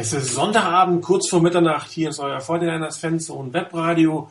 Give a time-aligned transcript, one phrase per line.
[0.00, 1.90] Es ist Sonntagabend, kurz vor Mitternacht.
[1.90, 4.30] Hier ist euer 49ers Fanzone Webradio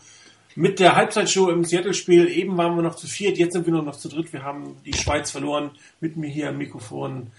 [0.56, 2.30] mit der Halbzeitshow im Seattle-Spiel.
[2.30, 4.32] Eben waren wir noch zu viert, jetzt sind wir nur noch zu dritt.
[4.32, 5.72] Wir haben die Schweiz verloren.
[6.00, 7.32] Mit mir hier am Mikrofon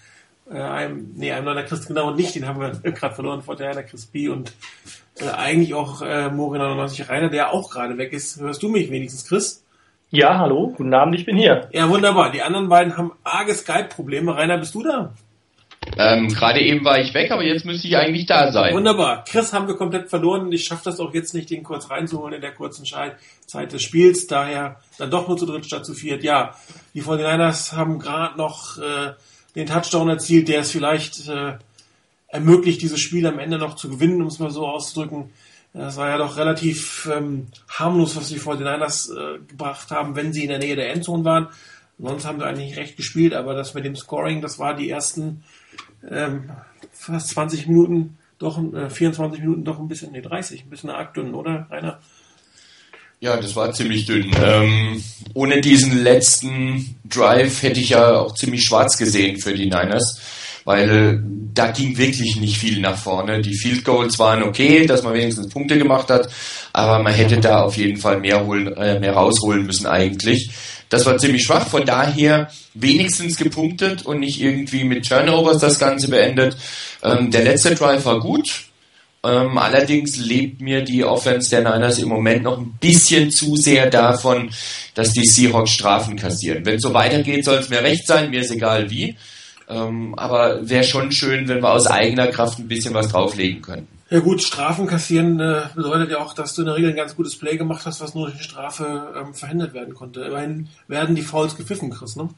[0.47, 3.81] äh, einem, nee, einem neuer Chris genau nicht, den haben wir gerade verloren, vor der
[3.81, 4.29] Chris B.
[4.29, 4.53] und
[5.19, 8.39] äh, eigentlich auch äh, Mori 99 Rainer, der auch gerade weg ist.
[8.39, 9.65] Hörst du mich wenigstens, Chris?
[10.11, 11.67] Ja, hallo, guten Abend, ich bin hier.
[11.71, 12.31] Ja, wunderbar.
[12.31, 14.35] Die anderen beiden haben arge Skype-Probleme.
[14.35, 15.15] Rainer, bist du da?
[16.01, 18.73] Ähm, Gerade eben war ich weg, aber jetzt müsste ich eigentlich da sein.
[18.73, 19.25] Wunderbar.
[19.27, 20.49] Chris haben wir komplett verloren.
[20.53, 24.25] Ich schaffe das auch jetzt nicht, den kurz reinzuholen in der kurzen Zeit des Spiels.
[24.25, 26.23] Daher dann doch nur zu dritt statt zu viert.
[26.23, 26.55] Ja,
[26.93, 29.11] die 49ers haben gerade noch äh,
[29.57, 31.57] den Touchdown erzielt, der es vielleicht äh,
[32.29, 35.31] ermöglicht, dieses Spiel am Ende noch zu gewinnen, um es mal so auszudrücken.
[35.73, 40.43] Das war ja doch relativ ähm, harmlos, was die 49ers äh, gebracht haben, wenn sie
[40.43, 41.47] in der Nähe der Endzone waren.
[41.97, 45.43] Sonst haben sie eigentlich recht gespielt, aber das mit dem Scoring, das war die ersten
[46.09, 46.49] ähm,
[46.91, 51.13] fast 20 Minuten, doch äh, 24 Minuten doch ein bisschen, nee, 30, ein bisschen arg
[51.13, 51.99] dünn, oder, Rainer?
[53.21, 54.31] Ja, das war ziemlich dünn.
[54.41, 60.21] Ähm, ohne diesen letzten Drive hätte ich ja auch ziemlich schwarz gesehen für die Niners,
[60.63, 61.21] weil
[61.53, 63.41] da ging wirklich nicht viel nach vorne.
[63.41, 66.29] Die Field Goals waren okay, dass man wenigstens Punkte gemacht hat,
[66.71, 70.49] aber man hätte da auf jeden Fall mehr holen, äh, mehr rausholen müssen eigentlich.
[70.89, 76.09] Das war ziemlich schwach, von daher wenigstens gepunktet und nicht irgendwie mit Turnovers das Ganze
[76.09, 76.57] beendet.
[77.03, 78.65] Ähm, der letzte Drive war gut,
[79.23, 83.89] ähm, allerdings lebt mir die Offense der Niners im Moment noch ein bisschen zu sehr
[83.89, 84.49] davon,
[84.95, 86.65] dass die Seahawks Strafen kassieren.
[86.65, 89.15] Wenn es so weitergeht, soll es mir recht sein, mir ist egal wie.
[89.67, 93.98] Ähm, aber wäre schon schön, wenn wir aus eigener Kraft ein bisschen was drauflegen könnten.
[94.11, 97.15] Ja gut, Strafen kassieren äh, bedeutet ja auch, dass du in der Regel ein ganz
[97.15, 100.21] gutes Play gemacht hast, was nur durch eine Strafe ähm, verhindert werden konnte.
[100.21, 102.29] Immerhin werden die Fouls gepfiffen, Chris, ne?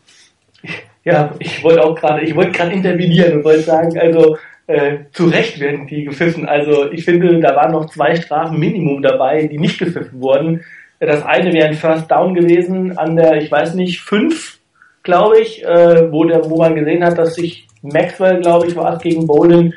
[1.04, 5.26] Ja, ich wollte auch gerade, ich wollte gerade intervenieren und wollte sagen, also äh, zu
[5.26, 6.48] Recht werden die gepfiffen.
[6.48, 10.64] Also ich finde, da waren noch zwei Strafen Minimum dabei, die nicht gepfiffen wurden.
[11.00, 14.60] Das eine wäre ein First Down gewesen an der, ich weiß nicht, fünf,
[15.02, 18.94] glaube ich, äh, wo, der, wo man gesehen hat, dass sich Maxwell, glaube ich, war
[18.96, 19.74] es gegen Bolin,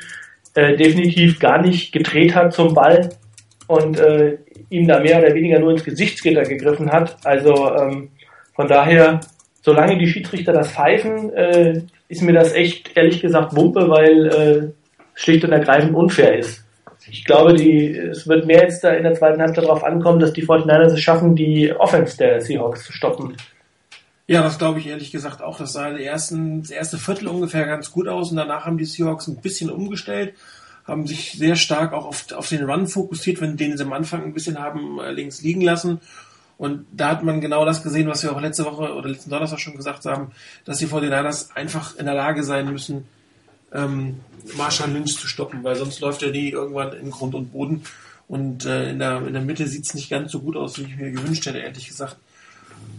[0.55, 3.09] äh, definitiv gar nicht gedreht hat zum Ball
[3.67, 4.37] und äh,
[4.69, 7.17] ihm da mehr oder weniger nur ins Gesichtsgitter gegriffen hat.
[7.23, 8.09] Also ähm,
[8.53, 9.19] von daher,
[9.61, 14.71] solange die Schiedsrichter das pfeifen, äh, ist mir das echt ehrlich gesagt Wumpe, weil äh,
[15.13, 16.63] schlicht und ergreifend unfair ist.
[17.09, 20.33] Ich glaube, die, es wird mehr jetzt da in der zweiten Halbzeit darauf ankommen, dass
[20.33, 23.35] die 49ers es schaffen, die Offense der Seahawks zu stoppen.
[24.27, 25.57] Ja, das glaube ich ehrlich gesagt auch.
[25.57, 29.27] Das sah ersten, das erste Viertel ungefähr ganz gut aus und danach haben die Seahawks
[29.27, 30.33] ein bisschen umgestellt,
[30.85, 34.23] haben sich sehr stark auch auf, auf den Run fokussiert, wenn den sie am Anfang
[34.23, 36.01] ein bisschen haben äh, links liegen lassen.
[36.57, 39.59] Und da hat man genau das gesehen, was wir auch letzte Woche oder letzten Donnerstag
[39.59, 40.31] schon gesagt haben,
[40.63, 43.05] dass die 49ers einfach in der Lage sein müssen,
[43.73, 44.21] ähm,
[44.55, 47.83] Marshall Lynch zu stoppen, weil sonst läuft er die irgendwann in Grund und Boden.
[48.27, 50.83] Und äh, in, der, in der Mitte sieht es nicht ganz so gut aus, wie
[50.83, 52.17] ich mir gewünscht hätte, ehrlich gesagt.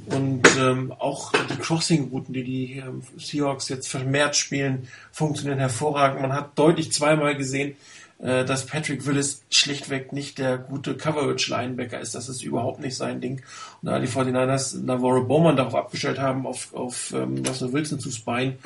[0.06, 6.22] Und ähm, auch die Crossing-Routen, die die ähm, Seahawks jetzt vermehrt spielen, funktionieren hervorragend.
[6.22, 7.76] Man hat deutlich zweimal gesehen,
[8.18, 12.14] äh, dass Patrick Willis schlichtweg nicht der gute Coverage-Linebacker ist.
[12.14, 13.42] Das ist überhaupt nicht sein Ding.
[13.82, 18.10] Und da die 49ers Navarro Bowman darauf abgestellt haben, auf, auf ähm, Russell Wilson zu
[18.10, 18.58] spyen,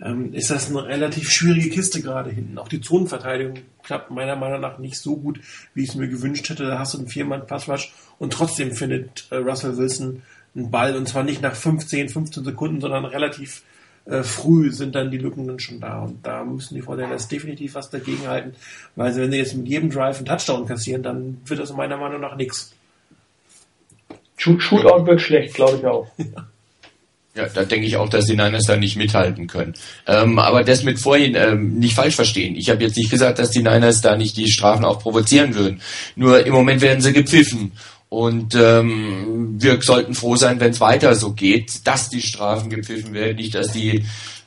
[0.00, 2.58] ähm, ist das eine relativ schwierige Kiste gerade hinten.
[2.58, 5.40] Auch die Zonenverteidigung klappt meiner Meinung nach nicht so gut,
[5.74, 6.66] wie ich es mir gewünscht hätte.
[6.66, 10.22] Da hast du einen Viermann-Passrush und trotzdem findet äh, Russell Wilson
[10.56, 13.62] einen Ball und zwar nicht nach 15, 15 Sekunden, sondern relativ
[14.06, 17.74] äh, früh sind dann die Lücken dann schon da und da müssen die Vorderlanders definitiv
[17.74, 18.54] was dagegen halten,
[18.94, 21.96] weil sie, wenn sie jetzt mit jedem Drive einen Touchdown kassieren, dann wird das meiner
[21.96, 22.72] Meinung nach nichts.
[24.36, 26.06] Shootout wird schlecht, glaube ich auch.
[27.36, 29.74] Ja, da denke ich auch, dass die Niners da nicht mithalten können.
[30.06, 32.56] Ähm, aber das mit vorhin ähm, nicht falsch verstehen.
[32.56, 35.82] Ich habe jetzt nicht gesagt, dass die Niners da nicht die Strafen auch provozieren würden.
[36.14, 37.72] Nur im Moment werden sie gepfiffen.
[38.08, 43.12] Und ähm, wir sollten froh sein, wenn es weiter so geht, dass die Strafen gepfiffen
[43.12, 44.04] werden, nicht dass die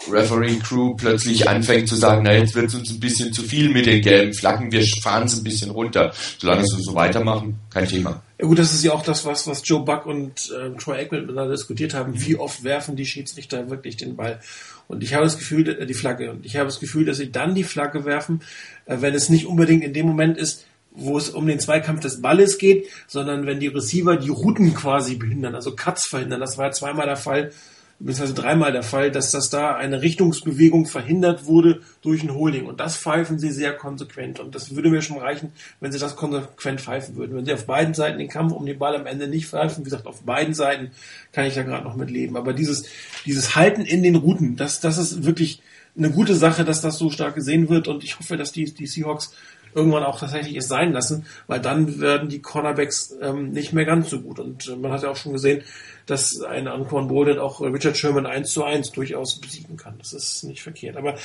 [0.09, 3.85] Referee-Crew plötzlich anfängt zu sagen, na jetzt wird es uns ein bisschen zu viel mit
[3.85, 6.13] den gelben Flaggen, wir fahren es ein bisschen runter.
[6.37, 8.23] Solange sie so weitermachen, kein Thema.
[8.39, 11.21] Ja gut, das ist ja auch das, was, was Joe Buck und äh, Troy Aikman
[11.21, 12.13] miteinander diskutiert haben.
[12.15, 14.39] Wie oft werfen die Schiedsrichter wirklich den Ball?
[14.87, 17.31] Und ich habe das Gefühl, äh, die Flagge, und ich habe das Gefühl, dass sie
[17.31, 18.41] dann die Flagge werfen,
[18.85, 22.21] äh, wenn es nicht unbedingt in dem Moment ist, wo es um den Zweikampf des
[22.21, 26.39] Balles geht, sondern wenn die Receiver die Routen quasi behindern, also Cuts verhindern.
[26.39, 27.51] Das war ja zweimal der Fall,
[27.99, 32.65] beziehungsweise dreimal der Fall, dass das da eine Richtungsbewegung verhindert wurde durch ein Holding.
[32.65, 34.39] Und das pfeifen sie sehr konsequent.
[34.39, 37.35] Und das würde mir schon reichen, wenn sie das konsequent pfeifen würden.
[37.35, 39.89] Wenn sie auf beiden Seiten den Kampf um den Ball am Ende nicht pfeifen, wie
[39.89, 40.91] gesagt, auf beiden Seiten
[41.33, 42.37] kann ich da gerade noch mit leben.
[42.37, 42.85] Aber dieses,
[43.25, 45.61] dieses Halten in den Routen, das, das ist wirklich
[45.97, 48.87] eine gute Sache, dass das so stark gesehen wird und ich hoffe, dass die, die
[48.87, 49.33] Seahawks
[49.73, 54.09] irgendwann auch tatsächlich es sein lassen, weil dann werden die Cornerbacks ähm, nicht mehr ganz
[54.09, 54.39] so gut.
[54.39, 55.63] Und äh, man hat ja auch schon gesehen,
[56.05, 59.95] dass ein Anquan Bolden auch Richard Sherman 1 zu 1 durchaus besiegen kann.
[59.99, 60.97] Das ist nicht verkehrt.
[60.97, 61.15] Aber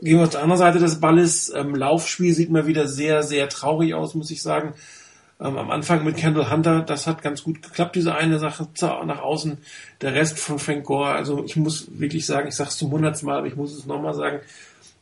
[0.00, 1.52] gehen wir auf die andere Seite des Balles.
[1.54, 4.74] Ähm, Laufspiel sieht mal wieder sehr, sehr traurig aus, muss ich sagen.
[5.40, 9.20] Ähm, am Anfang mit Kendall Hunter, das hat ganz gut geklappt, diese eine Sache nach
[9.20, 9.58] außen.
[10.00, 13.28] Der Rest von Frank Gore, also ich muss wirklich sagen, ich sage es zum hundertsten
[13.28, 14.40] Mal, aber ich muss es nochmal sagen,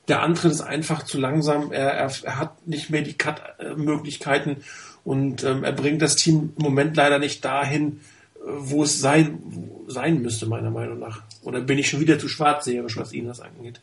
[0.08, 1.73] der Antritt ist einfach zu langsam.
[1.73, 4.58] Er, er, er hat nicht mehr die Cut-Möglichkeiten
[5.05, 8.00] und ähm, er bringt das Team im Moment leider nicht dahin,
[8.35, 9.38] äh, wo es sein,
[9.87, 11.23] sein müsste, meiner Meinung nach.
[11.43, 13.81] Oder bin ich schon wieder zu schwarzseherisch, was ihn das angeht?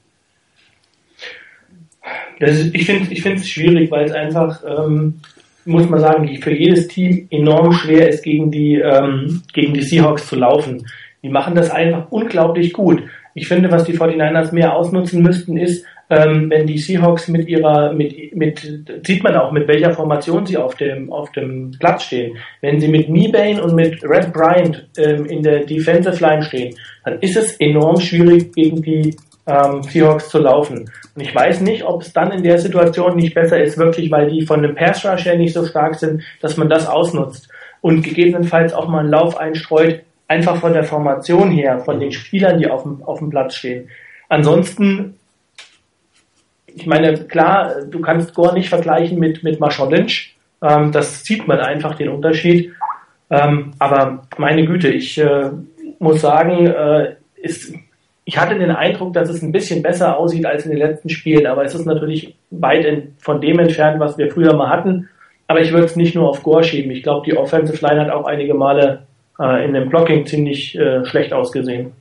[2.39, 5.21] Das ist, ich finde es schwierig, weil es einfach, ähm,
[5.65, 10.27] muss man sagen, für jedes Team enorm schwer ist, gegen die, ähm, gegen die Seahawks
[10.27, 10.85] zu laufen.
[11.21, 13.03] Die machen das einfach unglaublich gut.
[13.33, 17.93] Ich finde, was die 49ers mehr ausnutzen müssten, ist, ähm, wenn die Seahawks mit ihrer,
[17.93, 22.37] mit, mit, sieht man auch, mit welcher Formation sie auf dem, auf dem Platz stehen.
[22.61, 27.19] Wenn sie mit Meebane und mit Red Bryant ähm, in der Defensive Line stehen, dann
[27.19, 29.15] ist es enorm schwierig, gegen die
[29.47, 30.89] ähm, Seahawks zu laufen.
[31.15, 34.29] Und ich weiß nicht, ob es dann in der Situation nicht besser ist, wirklich, weil
[34.29, 37.49] die von dem Pass Rush her nicht so stark sind, dass man das ausnutzt
[37.81, 42.57] und gegebenenfalls auch mal einen Lauf einstreut, einfach von der Formation her, von den Spielern,
[42.57, 43.89] die auf dem, auf dem Platz stehen.
[44.29, 45.15] Ansonsten
[46.75, 50.35] ich meine, klar, du kannst Gore nicht vergleichen mit, mit Marshall Lynch.
[50.61, 52.73] Ähm, das sieht man einfach, den Unterschied.
[53.29, 55.49] Ähm, aber meine Güte, ich äh,
[55.99, 57.73] muss sagen, äh, ist,
[58.25, 61.45] ich hatte den Eindruck, dass es ein bisschen besser aussieht als in den letzten Spielen,
[61.45, 65.09] aber es ist natürlich weit in, von dem entfernt, was wir früher mal hatten.
[65.47, 66.91] Aber ich würde es nicht nur auf Gore schieben.
[66.91, 69.03] Ich glaube, die Offensive Line hat auch einige Male
[69.39, 71.91] äh, in dem Blocking ziemlich äh, schlecht ausgesehen.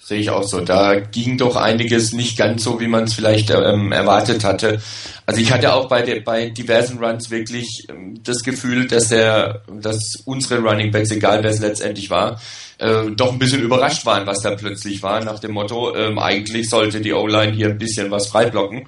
[0.00, 0.60] Sehe ich auch so.
[0.60, 4.80] Da ging doch einiges nicht ganz so, wie man es vielleicht ähm, erwartet hatte.
[5.26, 9.62] Also ich hatte auch bei, der, bei diversen Runs wirklich ähm, das Gefühl, dass der,
[9.80, 12.40] dass unsere Running Backs, egal wer es letztendlich war,
[12.78, 16.70] äh, doch ein bisschen überrascht waren, was da plötzlich war, nach dem Motto, ähm, eigentlich
[16.70, 18.86] sollte die O-Line hier ein bisschen was freiblocken,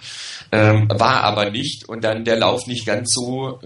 [0.52, 3.58] ähm, war aber nicht und dann der Lauf nicht ganz so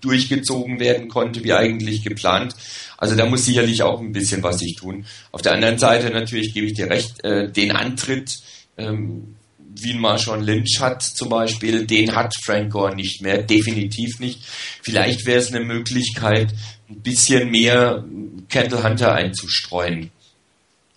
[0.00, 2.54] durchgezogen werden konnte, wie eigentlich geplant.
[2.96, 5.04] Also da muss sicherlich auch ein bisschen was sich tun.
[5.32, 8.38] Auf der anderen Seite natürlich gebe ich dir recht, äh, den Antritt,
[8.78, 14.20] ähm, wie ein Marshawn Lynch hat zum Beispiel, den hat Frank Gore nicht mehr, definitiv
[14.20, 14.40] nicht.
[14.82, 16.54] Vielleicht wäre es eine Möglichkeit,
[16.88, 18.04] ein bisschen mehr
[18.48, 20.10] Kendall Hunter einzustreuen.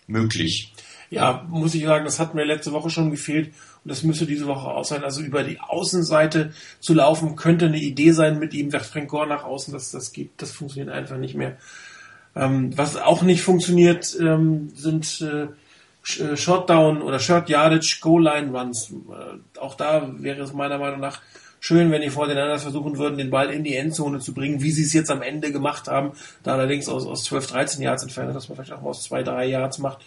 [0.06, 0.72] Möglich.
[1.10, 3.52] Ja, muss ich sagen, das hat mir letzte Woche schon gefehlt.
[3.84, 5.04] Und das müsste diese Woche auch sein.
[5.04, 8.70] Also über die Außenseite zu laufen, könnte eine Idee sein mit ihm.
[8.70, 11.56] Sagt Frank Gore nach außen, das, das geht, das funktioniert einfach nicht mehr.
[12.36, 15.48] Ähm, was auch nicht funktioniert, ähm, sind äh,
[16.22, 18.90] äh Shotdown oder Short Yardage Goal Line Runs.
[18.90, 21.20] Äh, auch da wäre es meiner Meinung nach
[21.58, 24.82] schön, wenn die Fortinanders versuchen würden, den Ball in die Endzone zu bringen, wie sie
[24.82, 26.12] es jetzt am Ende gemacht haben.
[26.42, 29.46] Da allerdings aus, aus 12, 13 Yards entfernt, dass man vielleicht auch aus 2, 3
[29.46, 29.98] Yards macht.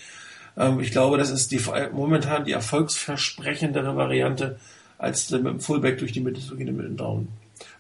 [0.58, 1.60] Ähm, ich glaube, das ist die,
[1.92, 4.58] momentan die erfolgsversprechendere Variante,
[4.98, 7.28] als mit dem Fullback durch die Mitte zu gehen mit dem Down.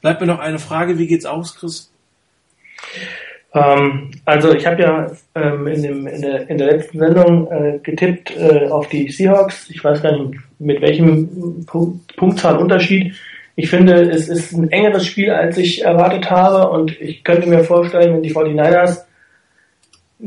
[0.01, 1.91] Bleibt mir noch eine Frage, wie geht's aus, Chris?
[3.53, 7.79] Ähm, also ich habe ja ähm, in, dem, in, der, in, der, letzten Sendung äh,
[7.83, 9.69] getippt äh, auf die Seahawks.
[9.69, 13.13] Ich weiß gar nicht, mit welchem Punkt, Punktzahlunterschied.
[13.55, 17.63] Ich finde, es ist ein engeres Spiel, als ich erwartet habe und ich könnte mir
[17.63, 19.05] vorstellen, wenn die 49ers ein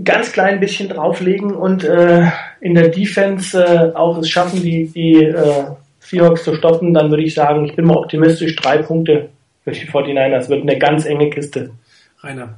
[0.04, 2.26] ganz klein bisschen drauflegen und äh,
[2.60, 5.64] in der Defense äh, auch es schaffen, die, die äh,
[6.00, 9.30] Seahawks zu stoppen, dann würde ich sagen, ich bin mal optimistisch, drei Punkte
[9.64, 10.48] für die 49ers.
[10.48, 11.70] Wird eine ganz enge Kiste.
[12.20, 12.56] Rainer.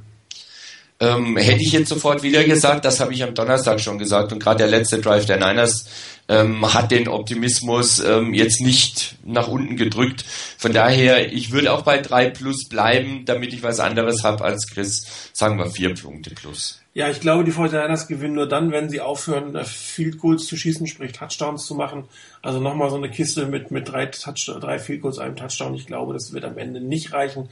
[1.01, 4.43] Ähm, hätte ich jetzt sofort wieder gesagt, das habe ich am Donnerstag schon gesagt und
[4.43, 5.85] gerade der letzte Drive der Niners
[6.27, 10.25] ähm, hat den Optimismus ähm, jetzt nicht nach unten gedrückt.
[10.57, 14.67] Von daher, ich würde auch bei drei plus bleiben, damit ich was anderes habe als
[14.67, 15.31] Chris.
[15.31, 16.81] Sagen wir vier Punkte plus.
[16.99, 20.57] Ja, ich glaube, die 49ers gewinnen nur dann, wenn sie aufhören, äh, Field Goals zu
[20.57, 22.03] schießen, sprich Touchdowns zu machen.
[22.41, 25.73] Also nochmal so eine Kiste mit, mit drei, Touch, drei Field Goals, einem Touchdown.
[25.75, 27.47] Ich glaube, das wird am Ende nicht reichen.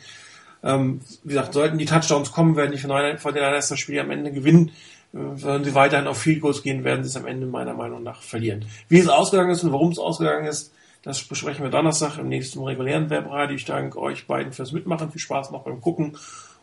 [0.65, 4.71] Ähm, wie gesagt, sollten die Touchdowns kommen, werden die 49ers das Spiel am Ende gewinnen.
[5.13, 8.03] Äh, wenn sie weiterhin auf Field Goals gehen, werden sie es am Ende meiner Meinung
[8.03, 8.65] nach verlieren.
[8.89, 10.73] Wie es ausgegangen ist und warum es ausgegangen ist,
[11.03, 13.55] das besprechen wir Donnerstag im nächsten regulären Webradio.
[13.55, 15.09] Ich danke euch beiden fürs Mitmachen.
[15.09, 16.17] Viel Spaß noch beim Gucken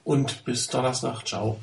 [0.04, 1.26] und bis Donnerstag.
[1.26, 1.56] Ciao.